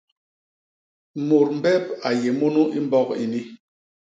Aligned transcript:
Mut 1.27 1.47
mbep 1.57 1.85
a 2.07 2.09
yé 2.21 2.29
munu 2.39 2.61
mbok 2.85 3.09
ini. 3.23 3.41